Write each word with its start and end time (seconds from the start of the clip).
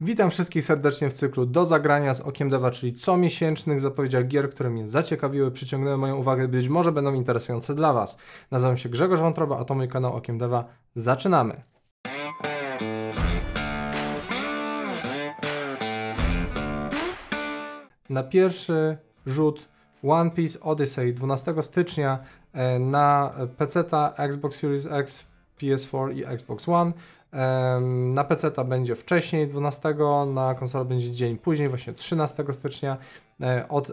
Witam 0.00 0.30
wszystkich 0.30 0.64
serdecznie 0.64 1.10
w 1.10 1.12
cyklu 1.12 1.46
Do 1.46 1.64
Zagrania 1.64 2.14
z 2.14 2.20
Okiem 2.20 2.50
Dewa, 2.50 2.70
czyli 2.70 2.94
comiesięcznych 2.94 3.80
zapowiedziach 3.80 4.26
gier, 4.26 4.50
które 4.50 4.70
mnie 4.70 4.88
zaciekawiły, 4.88 5.50
przyciągnęły 5.50 5.96
moją 5.96 6.16
uwagę, 6.16 6.48
być 6.48 6.68
może 6.68 6.92
będą 6.92 7.14
interesujące 7.14 7.74
dla 7.74 7.92
Was. 7.92 8.18
Nazywam 8.50 8.76
się 8.76 8.88
Grzegorz 8.88 9.20
Wątroba, 9.20 9.58
a 9.58 9.64
to 9.64 9.74
mój 9.74 9.88
kanał 9.88 10.16
Okiem 10.16 10.38
Dewa. 10.38 10.64
Zaczynamy! 10.94 11.62
Na 18.10 18.22
pierwszy 18.22 18.98
rzut 19.26 19.68
One 20.02 20.30
Piece 20.30 20.60
Odyssey 20.60 21.14
12 21.14 21.54
stycznia 21.62 22.18
e, 22.52 22.78
na 22.78 23.34
PC, 23.56 23.84
Xbox 24.16 24.58
Series 24.58 24.86
X, 24.86 25.24
PS4 25.60 26.16
i 26.16 26.24
Xbox 26.24 26.68
One. 26.68 26.92
Na 28.14 28.24
PC 28.24 28.50
ta 28.50 28.64
będzie 28.64 28.96
wcześniej, 28.96 29.48
12, 29.48 29.94
na 30.26 30.54
konsolę 30.54 30.84
będzie 30.84 31.12
dzień 31.12 31.38
później, 31.38 31.68
właśnie 31.68 31.92
13 31.92 32.44
stycznia 32.52 32.96
e, 33.40 33.68
od 33.68 33.92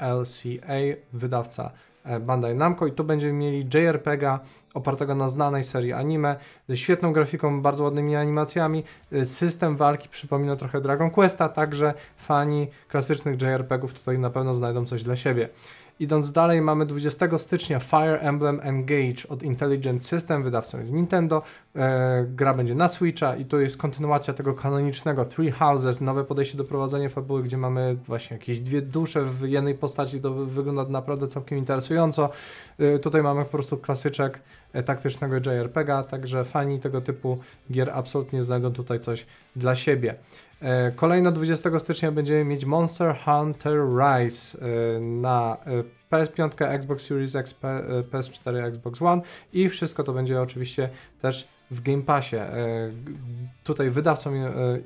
ILCA, 0.00 0.74
wydawca 1.12 1.70
e, 2.04 2.20
Bandai 2.20 2.54
Namco 2.54 2.86
i 2.86 2.92
tu 2.92 3.04
będziemy 3.04 3.32
mieli 3.32 3.66
JRPG'a 3.66 4.38
opartego 4.74 5.14
na 5.14 5.28
znanej 5.28 5.64
serii 5.64 5.92
anime, 5.92 6.36
ze 6.68 6.76
świetną 6.76 7.12
grafiką, 7.12 7.62
bardzo 7.62 7.84
ładnymi 7.84 8.16
animacjami. 8.16 8.84
E, 9.12 9.26
system 9.26 9.76
walki 9.76 10.08
przypomina 10.08 10.56
trochę 10.56 10.80
Dragon 10.80 11.10
Questa, 11.10 11.48
także 11.48 11.94
fani 12.16 12.66
klasycznych 12.88 13.42
JRPGów 13.42 13.94
tutaj 13.94 14.18
na 14.18 14.30
pewno 14.30 14.54
znajdą 14.54 14.86
coś 14.86 15.02
dla 15.02 15.16
siebie. 15.16 15.48
Idąc 16.00 16.32
dalej, 16.32 16.62
mamy 16.62 16.86
20 16.86 17.38
stycznia 17.38 17.80
Fire 17.80 18.20
Emblem 18.20 18.60
Engage 18.62 19.28
od 19.28 19.42
Intelligent 19.42 20.04
System, 20.04 20.42
wydawcą 20.42 20.78
jest 20.78 20.92
Nintendo. 20.92 21.42
E, 21.76 22.24
gra 22.28 22.54
będzie 22.54 22.74
na 22.74 22.88
Switcha 22.88 23.36
i 23.36 23.44
to 23.44 23.58
jest 23.58 23.76
kontynuacja 23.76 24.34
tego 24.34 24.54
kanonicznego 24.54 25.24
Three 25.24 25.50
Houses, 25.50 26.00
nowe 26.00 26.24
podejście 26.24 26.58
do 26.58 26.64
prowadzenia 26.64 27.08
fabuły, 27.08 27.42
gdzie 27.42 27.56
mamy 27.56 27.96
właśnie 28.06 28.36
jakieś 28.36 28.60
dwie 28.60 28.82
dusze 28.82 29.24
w 29.24 29.48
jednej 29.48 29.74
postaci, 29.74 30.20
to 30.20 30.34
wygląda 30.34 30.84
naprawdę 30.84 31.28
całkiem 31.28 31.58
interesująco. 31.58 32.30
E, 32.78 32.98
tutaj 32.98 33.22
mamy 33.22 33.44
po 33.44 33.50
prostu 33.50 33.76
klasyczek 33.76 34.40
e, 34.72 34.82
taktycznego 34.82 35.36
JRPGa, 35.36 36.02
także 36.02 36.44
fani 36.44 36.80
tego 36.80 37.00
typu 37.00 37.38
gier 37.70 37.90
absolutnie 37.90 38.42
znajdą 38.42 38.72
tutaj 38.72 39.00
coś 39.00 39.26
dla 39.56 39.74
siebie. 39.74 40.14
E, 40.64 40.92
kolejno 40.92 41.32
20 41.32 41.78
stycznia 41.78 42.12
będziemy 42.12 42.44
mieć 42.44 42.64
Monster 42.64 43.16
Hunter 43.24 43.80
Rise 43.98 44.58
e, 44.58 45.00
na 45.00 45.56
e, 45.66 45.84
PS5, 46.10 46.64
Xbox 46.78 47.06
Series 47.06 47.34
X, 47.34 47.54
PS4, 48.10 48.64
Xbox 48.64 49.02
One 49.02 49.22
i 49.52 49.68
wszystko 49.68 50.04
to 50.04 50.12
będzie 50.12 50.40
oczywiście 50.40 50.88
też 51.20 51.48
w 51.74 51.82
Game 51.82 52.02
Passie. 52.02 52.36
Tutaj 53.64 53.90
wydawcą 53.90 54.30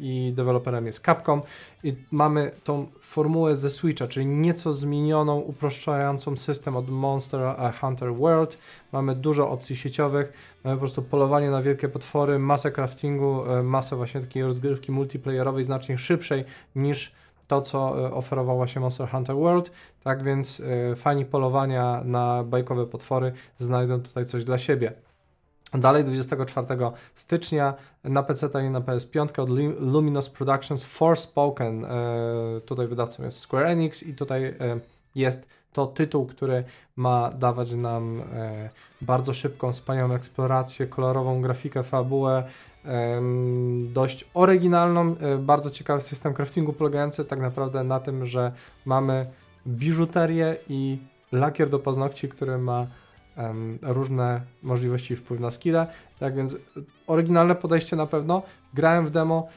i 0.00 0.32
deweloperem 0.36 0.86
jest 0.86 1.04
Capcom 1.04 1.42
i 1.84 1.96
mamy 2.10 2.50
tą 2.64 2.86
formułę 3.00 3.56
ze 3.56 3.70
Switcha, 3.70 4.06
czyli 4.06 4.26
nieco 4.26 4.74
zmienioną, 4.74 5.38
uproszczającą 5.38 6.36
system 6.36 6.76
od 6.76 6.88
Monster 6.88 7.40
Hunter 7.80 8.14
World. 8.14 8.58
Mamy 8.92 9.14
dużo 9.14 9.50
opcji 9.50 9.76
sieciowych, 9.76 10.32
mamy 10.64 10.76
po 10.76 10.80
prostu 10.80 11.02
polowanie 11.02 11.50
na 11.50 11.62
wielkie 11.62 11.88
potwory, 11.88 12.38
masę 12.38 12.70
craftingu, 12.70 13.44
e, 13.52 13.62
masę 13.62 13.96
właśnie 13.96 14.20
takiej 14.20 14.42
rozgrywki 14.42 14.92
multiplayerowej 14.92 15.64
znacznie 15.64 15.98
szybszej 15.98 16.44
niż 16.76 17.12
to, 17.48 17.62
co 17.62 18.06
e, 18.08 18.14
oferował 18.14 18.56
właśnie 18.56 18.80
Monster 18.80 19.08
Hunter 19.08 19.36
World. 19.36 19.70
Tak 20.04 20.22
więc 20.22 20.60
e, 20.60 20.96
fani 20.96 21.24
polowania 21.24 22.02
na 22.04 22.44
bajkowe 22.44 22.86
potwory 22.86 23.32
znajdą 23.58 24.00
tutaj 24.00 24.26
coś 24.26 24.44
dla 24.44 24.58
siebie. 24.58 24.92
Dalej 25.74 26.04
24 26.04 26.66
stycznia 27.14 27.74
na 28.04 28.22
PC 28.22 28.48
i 28.66 28.70
na 28.70 28.80
PS5 28.80 29.40
od 29.42 29.50
Luminous 29.80 30.30
Productions 30.30 30.84
Forspoken. 30.84 31.84
E, 31.84 31.90
tutaj 32.66 32.86
wydawcą 32.86 33.24
jest 33.24 33.38
Square 33.38 33.66
Enix 33.66 34.02
i 34.02 34.14
tutaj 34.14 34.44
e, 34.44 34.54
jest 35.14 35.48
to 35.72 35.86
tytuł, 35.86 36.26
który 36.26 36.64
ma 36.96 37.30
dawać 37.30 37.72
nam 37.72 38.20
e, 38.20 38.70
bardzo 39.00 39.34
szybką, 39.34 39.72
wspaniałą 39.72 40.14
eksplorację, 40.14 40.86
kolorową 40.86 41.42
grafikę, 41.42 41.82
fabułę, 41.82 42.44
dość 43.84 44.24
oryginalną, 44.34 45.16
bardzo 45.38 45.70
ciekawy 45.70 46.00
system 46.00 46.34
craftingu 46.34 46.72
polegający 46.72 47.24
tak 47.24 47.40
naprawdę 47.40 47.84
na 47.84 48.00
tym, 48.00 48.26
że 48.26 48.52
mamy 48.84 49.26
biżuterię 49.66 50.56
i 50.68 50.98
lakier 51.32 51.70
do 51.70 51.78
paznokci, 51.78 52.28
który 52.28 52.58
ma 52.58 52.86
różne 53.82 54.40
możliwości 54.62 55.16
wpływu 55.16 55.42
na 55.42 55.50
skille. 55.50 55.86
Tak 56.18 56.34
więc 56.36 56.56
oryginalne 57.06 57.54
podejście 57.54 57.96
na 57.96 58.06
pewno. 58.06 58.42
Grałem 58.74 59.06
w 59.06 59.10
demo. 59.10 59.48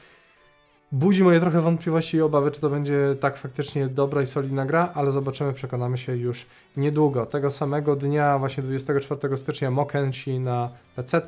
Budzi 0.92 1.24
moje 1.24 1.40
trochę 1.40 1.60
wątpliwości 1.60 2.16
i 2.16 2.20
obawy, 2.20 2.50
czy 2.50 2.60
to 2.60 2.70
będzie 2.70 3.16
tak 3.20 3.36
faktycznie 3.36 3.86
dobra 3.86 4.22
i 4.22 4.26
solidna 4.26 4.66
gra, 4.66 4.90
ale 4.94 5.10
zobaczymy, 5.10 5.52
przekonamy 5.52 5.98
się 5.98 6.16
już 6.16 6.46
niedługo. 6.76 7.26
Tego 7.26 7.50
samego 7.50 7.96
dnia, 7.96 8.38
właśnie 8.38 8.62
24 8.62 9.36
stycznia, 9.36 9.70
Mokenchi 9.70 10.40
na 10.40 10.70
PC 10.96 11.22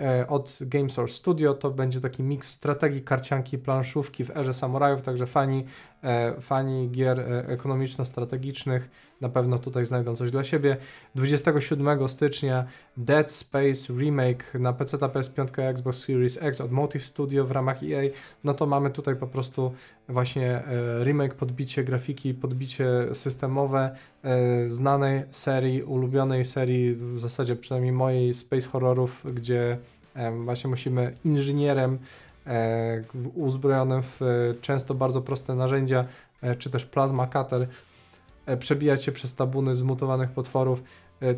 e, 0.00 0.28
od 0.28 0.58
GameSource 0.60 1.14
Studio. 1.14 1.54
To 1.54 1.70
będzie 1.70 2.00
taki 2.00 2.22
miks 2.22 2.50
strategii, 2.50 3.02
karcianki, 3.02 3.58
planszówki 3.58 4.24
w 4.24 4.36
erze 4.36 4.54
samurajów, 4.54 5.02
także 5.02 5.26
fani, 5.26 5.64
fani 6.40 6.90
gier 6.90 7.20
e, 7.20 7.48
ekonomiczno-strategicznych 7.48 8.90
na 9.20 9.28
pewno 9.28 9.58
tutaj 9.58 9.86
znajdą 9.86 10.16
coś 10.16 10.30
dla 10.30 10.44
siebie. 10.44 10.76
27 11.14 12.08
stycznia 12.08 12.64
Dead 12.96 13.32
Space 13.32 13.92
Remake 13.98 14.54
na 14.54 14.72
PC, 14.72 14.96
PS5, 14.96 15.62
Xbox 15.62 15.98
Series 15.98 16.42
X 16.42 16.60
od 16.60 16.72
Motive 16.72 17.04
Studio 17.04 17.44
w 17.44 17.50
ramach 17.50 17.82
EA. 17.82 18.02
No 18.44 18.54
to 18.54 18.66
mamy 18.66 18.90
tutaj 18.90 19.16
po 19.16 19.26
prostu 19.26 19.74
właśnie 20.08 20.62
remake, 21.04 21.34
podbicie 21.34 21.84
grafiki, 21.84 22.34
podbicie 22.34 22.86
systemowe 23.12 23.96
znanej 24.66 25.22
serii, 25.30 25.82
ulubionej 25.82 26.44
serii, 26.44 26.94
w 26.94 27.18
zasadzie 27.18 27.56
przynajmniej 27.56 27.92
mojej 27.92 28.34
space 28.34 28.68
horrorów, 28.68 29.24
gdzie 29.34 29.78
właśnie 30.44 30.70
musimy 30.70 31.14
inżynierem 31.24 31.98
e, 32.48 33.02
uzbrojonym 33.34 34.02
w 34.02 34.20
często 34.60 34.94
bardzo 34.94 35.22
proste 35.22 35.54
narzędzia, 35.54 36.04
e, 36.42 36.54
czy 36.54 36.70
też 36.70 36.86
plazma 36.86 37.26
cutter, 37.26 37.68
e, 38.46 38.56
przebijać 38.56 39.04
się 39.04 39.12
przez 39.12 39.34
tabuny 39.34 39.74
zmutowanych 39.74 40.30
potworów. 40.30 40.82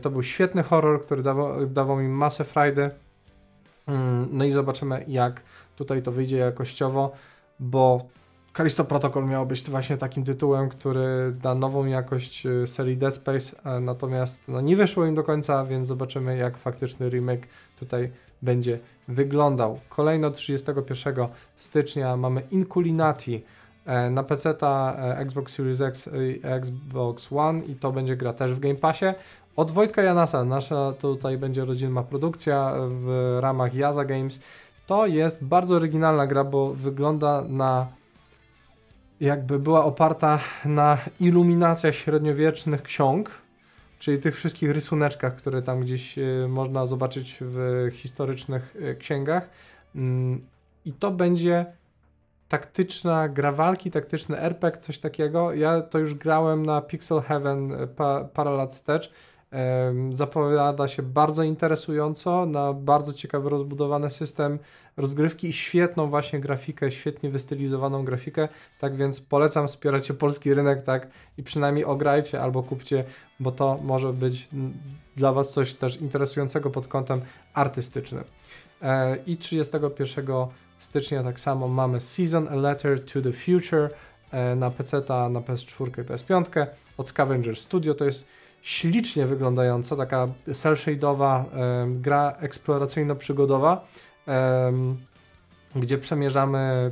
To 0.03 0.11
był 0.11 0.23
świetny 0.23 0.63
horror, 0.63 1.03
który 1.03 1.23
dawał, 1.23 1.67
dawał 1.67 1.97
mi 1.97 2.09
masę 2.09 2.45
frajdy. 2.45 2.91
Mm, 3.87 4.29
no 4.33 4.45
i 4.45 4.53
zobaczymy, 4.53 5.05
jak 5.09 5.43
tutaj 5.77 6.03
to 6.03 6.13
wyjdzie 6.13 6.37
jakościowo, 6.37 7.13
bo 7.61 8.07
Kalisto 8.53 8.85
Protocol 8.85 9.27
miał 9.27 9.47
być 9.47 9.71
właśnie 9.71 9.97
takim 9.97 10.25
tytułem, 10.25 10.69
który 10.69 11.33
da 11.43 11.55
nową 11.55 11.87
jakość 11.87 12.47
y, 12.47 12.67
serii 12.67 12.97
Dead 12.97 13.15
Space, 13.15 13.81
natomiast 13.81 14.49
no, 14.49 14.61
nie 14.61 14.77
wyszło 14.77 15.07
im 15.07 15.15
do 15.15 15.23
końca, 15.23 15.65
więc 15.65 15.89
zobaczymy 15.89 16.37
jak 16.37 16.57
faktyczny 16.57 17.09
remake 17.09 17.47
tutaj 17.79 18.11
będzie 18.43 18.79
wyglądał. 19.09 19.81
Kolejno 19.89 20.31
31 20.31 21.27
stycznia 21.57 22.17
mamy 22.17 22.43
Inculinati 22.51 23.43
e, 23.87 24.11
na 24.11 24.23
PC, 24.23 24.55
e, 24.63 25.19
Xbox 25.19 25.55
Series 25.55 25.81
X 25.81 26.11
i 26.13 26.41
Xbox 26.43 27.33
One 27.33 27.65
i 27.65 27.75
to 27.75 27.93
będzie 27.93 28.17
gra 28.17 28.33
też 28.33 28.55
w 28.55 28.61
Game 28.61 28.75
Passie. 28.75 29.07
Od 29.57 29.71
Wojtka 29.71 30.03
Janasa, 30.03 30.45
nasza 30.45 30.93
tutaj 30.93 31.39
będzie 31.39 31.65
rodzinna 31.65 32.03
produkcja 32.03 32.75
w 32.89 33.39
ramach 33.41 33.75
Yaza 33.75 34.05
Games. 34.05 34.41
To 34.87 35.07
jest 35.07 35.45
bardzo 35.45 35.77
oryginalna 35.77 36.27
gra, 36.27 36.45
bo 36.45 36.75
wygląda 36.75 37.45
na 37.49 37.87
jakby 39.21 39.59
była 39.59 39.85
oparta 39.85 40.39
na 40.65 40.99
iluminacjach 41.21 41.95
średniowiecznych 41.95 42.83
ksiąg, 42.83 43.31
czyli 43.99 44.19
tych 44.19 44.37
wszystkich 44.37 44.71
rysuneczkach, 44.71 45.37
które 45.37 45.63
tam 45.63 45.81
gdzieś 45.81 46.19
y, 46.19 46.47
można 46.49 46.87
zobaczyć 46.87 47.37
w 47.41 47.89
historycznych 47.93 48.77
y, 48.77 48.97
księgach. 48.97 49.51
Mm, 49.95 50.41
I 50.85 50.93
to 50.93 51.11
będzie 51.11 51.67
taktyczna 52.49 53.29
gra 53.29 53.53
walki, 53.53 53.91
taktyczny 53.91 54.39
RPG, 54.41 54.81
coś 54.81 54.99
takiego. 54.99 55.55
Ja 55.55 55.81
to 55.81 55.99
już 55.99 56.15
grałem 56.15 56.67
na 56.67 56.81
Pixel 56.81 57.21
Heaven 57.21 57.73
y, 57.73 57.87
pa, 57.87 58.25
parę 58.25 58.51
lat 58.51 58.71
wstecz 58.71 59.13
Zapowiada 60.13 60.89
się 60.89 61.03
bardzo 61.03 61.43
interesująco, 61.43 62.47
na 62.47 62.73
bardzo 62.73 63.13
ciekawy, 63.13 63.51
rozbudowany 63.51 64.11
system 64.11 64.59
rozgrywki 64.97 65.49
i 65.49 65.53
świetną 65.53 66.11
właśnie 66.11 66.41
grafikę, 66.41 66.91
świetnie 66.91 67.31
wystylizowaną 67.31 68.05
grafikę. 68.05 68.49
Tak 68.79 68.97
więc 68.97 69.21
polecam 69.21 69.69
wspierać 69.69 70.13
polski 70.13 70.55
rynek, 70.55 70.85
tak 70.85 71.09
i 71.39 71.43
przynajmniej 71.43 71.85
ograjcie 71.85 72.43
albo 72.43 72.63
kupcie, 72.63 73.05
bo 73.41 73.53
to 73.53 73.79
może 73.83 74.13
być 74.13 74.49
dla 75.17 75.33
Was 75.33 75.53
coś 75.53 75.75
też 75.75 76.01
interesującego 76.01 76.71
pod 76.71 76.87
kątem 76.87 77.21
artystycznym. 77.55 78.25
E, 78.83 79.17
I 79.27 79.37
31 79.37 80.27
stycznia 80.79 81.23
tak 81.23 81.41
samo 81.41 81.69
mamy 81.69 82.01
Season 82.01 82.49
A 82.49 82.55
Letter 82.55 83.05
to 83.05 83.23
the 83.23 83.33
Future 83.33 83.91
e, 84.31 84.57
na 84.57 84.71
PC, 84.71 84.97
na 85.09 85.41
PS4 85.41 85.89
i 85.89 86.05
PS5 86.05 86.67
od 86.97 87.09
Scavenger 87.09 87.57
Studio. 87.57 87.95
To 87.95 88.05
jest 88.05 88.27
ślicznie 88.63 89.27
wyglądająca, 89.27 89.97
taka 89.97 90.29
cel-shade'owa 90.49 91.45
gra 92.01 92.37
eksploracyjno-przygodowa, 92.41 93.77
gdzie 95.77 95.99
przemierzamy 95.99 96.91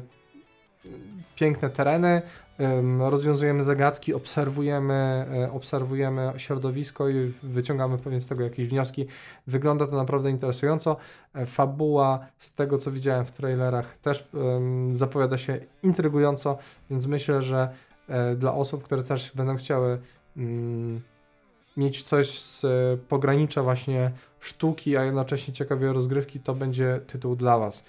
piękne 1.36 1.70
tereny, 1.70 2.22
rozwiązujemy 2.98 3.64
zagadki, 3.64 4.14
obserwujemy, 4.14 5.26
e, 5.44 5.52
obserwujemy 5.52 6.32
środowisko 6.36 7.08
i 7.08 7.32
wyciągamy 7.42 7.98
pewnie 7.98 8.20
z 8.20 8.26
tego 8.26 8.44
jakieś 8.44 8.68
wnioski. 8.68 9.06
Wygląda 9.46 9.86
to 9.86 9.96
naprawdę 9.96 10.30
interesująco. 10.30 10.96
E, 11.34 11.46
fabuła, 11.46 12.26
z 12.38 12.54
tego 12.54 12.78
co 12.78 12.92
widziałem 12.92 13.24
w 13.24 13.32
trailerach, 13.32 13.96
też 13.96 14.28
zapowiada 14.92 15.38
się 15.38 15.60
intrygująco, 15.82 16.58
więc 16.90 17.06
myślę, 17.06 17.42
że 17.42 17.68
e, 18.08 18.36
dla 18.36 18.54
osób, 18.54 18.84
które 18.84 19.02
też 19.02 19.32
będą 19.34 19.56
chciały 19.56 19.98
mm, 20.36 21.00
mieć 21.78 22.02
coś 22.02 22.40
z 22.40 22.66
pogranicza 23.08 23.62
właśnie 23.62 24.10
sztuki, 24.40 24.96
a 24.96 25.04
jednocześnie 25.04 25.54
ciekawej 25.54 25.92
rozgrywki, 25.92 26.40
to 26.40 26.54
będzie 26.54 27.00
tytuł 27.06 27.36
dla 27.36 27.58
Was. 27.58 27.84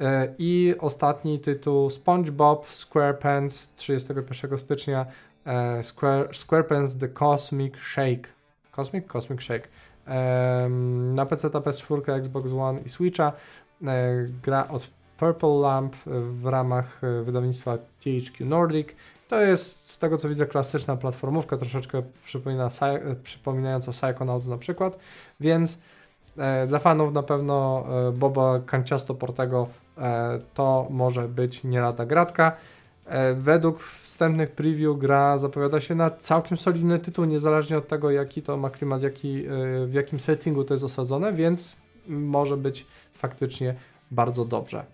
E, 0.00 0.34
I 0.38 0.74
ostatni 0.78 1.40
tytuł 1.40 1.90
SpongeBob 1.90 2.66
SquarePants 2.70 3.74
31 3.74 4.58
stycznia 4.58 5.06
e, 5.46 5.82
Square, 5.82 6.28
SquarePants 6.32 6.98
The 6.98 7.08
Cosmic 7.08 7.76
Shake. 7.76 8.28
Cosmic? 8.70 9.06
Cosmic 9.06 9.42
Shake. 9.42 9.68
Na 11.14 11.26
PC, 11.26 11.48
PS4, 11.50 12.20
Xbox 12.20 12.52
One 12.52 12.80
i 12.80 12.88
Switcha. 12.88 13.32
E, 13.82 14.26
gra 14.42 14.68
od 14.68 14.90
Purple 15.22 15.60
Lamp 15.60 15.96
w 16.06 16.46
ramach 16.46 17.00
wydawnictwa 17.24 17.78
THQ 17.78 18.46
Nordic. 18.46 18.88
To 19.28 19.40
jest 19.40 19.90
z 19.90 19.98
tego 19.98 20.18
co 20.18 20.28
widzę 20.28 20.46
klasyczna 20.46 20.96
platformówka, 20.96 21.56
troszeczkę 21.56 22.02
przypomina, 22.24 22.68
przypominająca 23.22 23.92
Psychonauts 23.92 24.46
na 24.46 24.58
przykład, 24.58 24.98
więc 25.40 25.78
dla 26.66 26.78
fanów 26.78 27.12
na 27.12 27.22
pewno 27.22 27.84
Boba 28.12 28.60
Kanciasto 28.66 29.14
Portego 29.14 29.68
E, 29.98 30.40
to 30.54 30.86
może 30.90 31.28
być 31.28 31.64
nie 31.64 31.80
lata 31.80 32.06
gratka. 32.06 32.56
E, 33.06 33.34
według 33.34 33.82
wstępnych 33.82 34.50
preview 34.50 34.98
gra 34.98 35.38
zapowiada 35.38 35.80
się 35.80 35.94
na 35.94 36.10
całkiem 36.10 36.58
solidny 36.58 36.98
tytuł, 36.98 37.24
niezależnie 37.24 37.78
od 37.78 37.88
tego 37.88 38.10
jaki 38.10 38.42
to 38.42 38.56
ma 38.56 38.70
klimat, 38.70 39.02
jaki, 39.02 39.46
e, 39.46 39.50
w 39.86 39.92
jakim 39.94 40.20
settingu 40.20 40.64
to 40.64 40.74
jest 40.74 40.84
osadzone, 40.84 41.32
więc 41.32 41.76
może 42.08 42.56
być 42.56 42.86
faktycznie 43.14 43.74
bardzo 44.10 44.44
dobrze. 44.44 44.84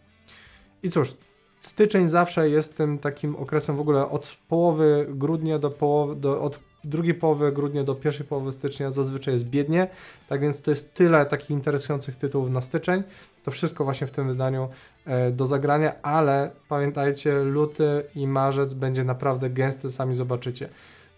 I 0.83 0.91
cóż, 0.91 1.15
styczeń 1.61 2.09
zawsze 2.09 2.51
jest 2.51 2.77
tym 2.77 2.99
takim 2.99 3.37
okresem 3.37 3.77
w 3.77 3.81
ogóle 3.81 4.09
od 4.11 4.37
połowy 4.49 5.07
grudnia 5.11 5.59
do 5.59 5.71
połowy, 5.71 6.17
do, 6.17 6.43
od 6.43 6.59
drugiej 6.85 7.15
połowy 7.15 7.53
grudnia 7.53 7.85
do 7.85 7.95
pierwszej 7.95 8.27
połowy 8.27 8.53
stycznia 8.53 8.91
zazwyczaj 8.91 9.35
jest 9.35 9.45
biednie, 9.45 9.89
tak 10.29 10.41
więc 10.41 10.63
to 10.63 10.71
jest 10.71 10.95
tyle 10.95 11.27
takich 11.27 11.51
interesujących 11.51 12.17
tytułów 12.17 12.51
na 12.51 12.61
styczeń. 12.61 13.03
To 13.45 13.51
wszystko 13.51 13.85
właśnie 13.85 14.07
w 14.07 14.11
tym 14.11 14.29
wydaniu 14.29 14.69
e, 15.07 15.31
do 15.31 15.47
zagrania, 15.47 16.03
ale 16.03 16.51
pamiętajcie, 16.69 17.35
luty 17.35 18.05
i 18.15 18.27
marzec 18.27 18.75
będzie 18.75 19.05
naprawdę 19.05 19.51
gęsty, 19.51 19.91
sami 19.91 20.15
zobaczycie. 20.15 20.69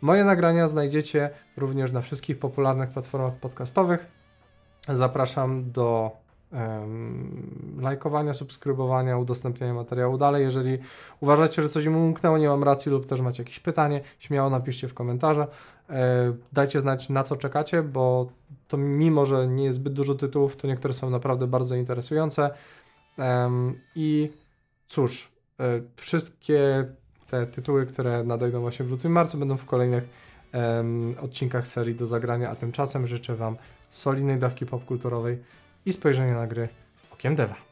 Moje 0.00 0.24
nagrania 0.24 0.68
znajdziecie 0.68 1.30
również 1.56 1.92
na 1.92 2.00
wszystkich 2.00 2.38
popularnych 2.38 2.90
platformach 2.90 3.34
podcastowych. 3.34 4.06
Zapraszam 4.88 5.72
do 5.72 6.10
lajkowania, 7.80 8.34
subskrybowania, 8.34 9.18
udostępniania 9.18 9.74
materiału 9.74 10.18
dalej. 10.18 10.42
Jeżeli 10.42 10.78
uważacie, 11.20 11.62
że 11.62 11.68
coś 11.68 11.86
mi 11.86 11.96
umknęło, 11.96 12.38
nie 12.38 12.48
mam 12.48 12.64
racji 12.64 12.92
lub 12.92 13.06
też 13.06 13.20
macie 13.20 13.42
jakieś 13.42 13.60
pytanie, 13.60 14.00
śmiało 14.18 14.50
napiszcie 14.50 14.88
w 14.88 14.94
komentarze. 14.94 15.46
E, 15.90 16.32
dajcie 16.52 16.80
znać 16.80 17.08
na 17.08 17.22
co 17.22 17.36
czekacie, 17.36 17.82
bo 17.82 18.28
to 18.68 18.76
mimo, 18.76 19.26
że 19.26 19.48
nie 19.48 19.64
jest 19.64 19.78
zbyt 19.78 19.92
dużo 19.92 20.14
tytułów, 20.14 20.56
to 20.56 20.68
niektóre 20.68 20.94
są 20.94 21.10
naprawdę 21.10 21.46
bardzo 21.46 21.76
interesujące. 21.76 22.50
I 23.94 24.30
cóż, 24.86 25.32
e, 25.60 25.80
wszystkie 25.96 26.84
te 27.30 27.46
tytuły, 27.46 27.86
które 27.86 28.24
nadejdą 28.24 28.60
właśnie 28.60 28.84
w 28.84 28.90
lutym 28.90 29.12
marcu, 29.12 29.38
będą 29.38 29.56
w 29.56 29.64
kolejnych 29.64 30.30
odcinkach 31.20 31.66
serii 31.66 31.94
do 31.94 32.06
zagrania, 32.06 32.50
a 32.50 32.54
tymczasem 32.54 33.06
życzę 33.06 33.36
Wam 33.36 33.56
solidnej 33.90 34.38
dawki 34.38 34.66
popkulturowej 34.66 35.38
i 35.86 35.92
spojrzenia 35.92 36.34
na 36.34 36.46
gry 36.46 36.68
okiem 37.12 37.36
Deva. 37.36 37.69